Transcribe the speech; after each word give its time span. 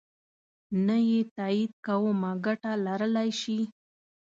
نه 0.85 0.97
یې 1.09 1.19
تایید 1.37 1.71
کومه 1.85 2.31
ګټه 2.45 2.71
لرلای 2.85 3.29
شي. 3.41 3.59